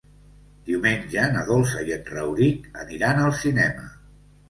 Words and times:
Diumenge 0.69 1.27
na 1.35 1.45
Dolça 1.51 1.85
i 1.91 1.95
en 1.99 2.03
Rauric 2.17 2.69
aniran 2.89 3.25
al 3.29 3.41
cinema. 3.47 3.91